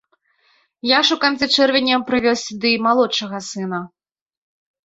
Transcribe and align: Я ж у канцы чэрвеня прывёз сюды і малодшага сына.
Я 0.91 0.99
ж 1.09 1.17
у 1.17 1.19
канцы 1.25 1.49
чэрвеня 1.57 1.97
прывёз 2.07 2.39
сюды 2.47 2.73
і 2.79 2.81
малодшага 2.87 3.43
сына. 3.53 3.85